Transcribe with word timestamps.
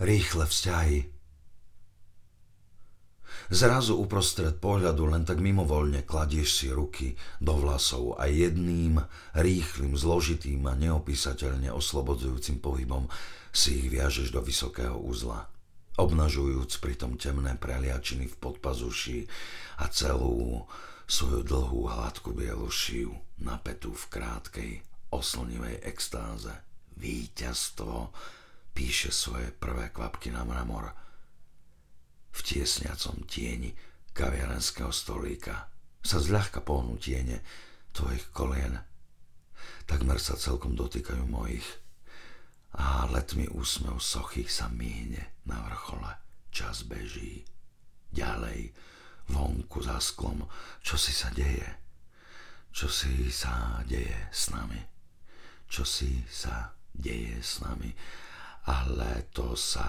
rýchle 0.00 0.46
vzťahy. 0.46 0.98
Zrazu 3.46 3.94
uprostred 3.94 4.58
pohľadu 4.58 5.06
len 5.06 5.22
tak 5.22 5.38
mimovoľne 5.38 6.02
kladieš 6.02 6.50
si 6.50 6.68
ruky 6.72 7.14
do 7.38 7.54
vlasov 7.54 8.18
a 8.18 8.26
jedným 8.26 8.98
rýchlým, 9.38 9.94
zložitým 9.94 10.66
a 10.66 10.74
neopísateľne 10.74 11.70
oslobodzujúcim 11.70 12.58
pohybom 12.58 13.06
si 13.54 13.86
ich 13.86 13.88
viažeš 13.88 14.34
do 14.34 14.42
vysokého 14.42 14.98
uzla, 14.98 15.46
obnažujúc 15.94 16.70
pritom 16.82 17.14
temné 17.14 17.54
preliačiny 17.54 18.26
v 18.26 18.36
podpazuši 18.36 19.20
a 19.78 19.88
celú 19.94 20.66
svoju 21.06 21.46
dlhú 21.46 21.86
hladkú 21.86 22.34
bielu 22.34 22.66
šiu 22.66 23.14
napätú 23.38 23.94
v 23.94 24.04
krátkej 24.10 24.70
oslnivej 25.14 25.86
extáze. 25.86 26.50
Výťazstvo 26.98 28.10
píše 28.76 29.08
svoje 29.08 29.48
prvé 29.56 29.88
kvapky 29.88 30.28
na 30.28 30.44
mramor 30.44 30.92
v 32.36 32.40
tiesňacom 32.44 33.24
tieni 33.24 33.72
kaviarenského 34.12 34.92
stolíka 34.92 35.72
sa 36.04 36.20
zľahka 36.20 36.60
pohnú 36.60 37.00
tiene 37.00 37.40
tvojich 37.96 38.28
kolien. 38.36 38.76
Takmer 39.88 40.20
sa 40.20 40.36
celkom 40.36 40.76
dotýkajú 40.76 41.24
mojich 41.24 41.64
a 42.76 43.08
letmi 43.08 43.48
úsmev 43.48 43.96
sochy 43.96 44.44
sa 44.44 44.68
míhne 44.68 45.40
na 45.48 45.64
vrchole. 45.64 46.12
Čas 46.52 46.84
beží. 46.84 47.48
Ďalej, 48.12 48.76
vonku 49.32 49.80
za 49.80 49.96
sklom, 49.96 50.44
čo 50.84 51.00
si 51.00 51.16
sa 51.16 51.32
deje. 51.32 51.66
Čo 52.76 52.92
si 52.92 53.32
sa 53.32 53.80
deje 53.88 54.28
s 54.28 54.52
nami. 54.52 54.80
Čo 55.64 55.88
si 55.88 56.20
sa 56.28 56.76
deje 56.92 57.40
s 57.40 57.64
nami. 57.64 57.96
Ale 58.66 59.30
to 59.30 59.54
sa 59.54 59.88